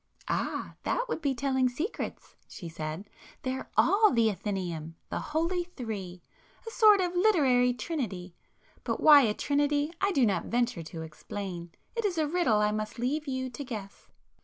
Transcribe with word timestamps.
"Ah, 0.27 0.73
that 0.81 1.07
would 1.07 1.21
be 1.21 1.35
telling 1.35 1.69
secrets!" 1.69 2.35
she 2.47 2.67
said—"They're 2.67 3.69
all 3.77 4.09
the 4.11 4.29
'Athenæum'—the 4.29 5.19
holy 5.19 5.63
Three,—a 5.75 6.71
sort 6.71 6.99
of 6.99 7.13
literary 7.13 7.71
Trinity. 7.73 8.35
But 8.83 8.99
why 8.99 9.21
a 9.21 9.35
trinity 9.35 9.93
I 10.01 10.11
do 10.11 10.25
not 10.25 10.45
venture 10.45 10.81
to 10.81 11.03
explain!—it 11.03 12.03
is 12.03 12.17
a 12.17 12.25
riddle 12.27 12.61
I 12.63 12.71
must 12.71 12.97
leave 12.97 13.27
you 13.27 13.51
to 13.51 13.63
guess!" 13.63 14.07